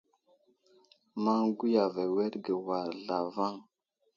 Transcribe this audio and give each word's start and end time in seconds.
Maŋ 1.23 1.41
gwiyave 1.57 2.03
awerge 2.09 2.53
war 2.65 2.87
zlavaŋ. 3.05 3.55